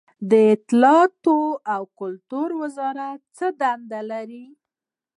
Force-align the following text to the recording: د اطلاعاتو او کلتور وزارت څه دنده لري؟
د 0.31 0.33
اطلاعاتو 0.55 1.37
او 1.73 1.81
کلتور 1.99 2.49
وزارت 2.61 3.21
څه 3.37 3.47
دنده 3.61 4.01
لري؟ 4.11 4.45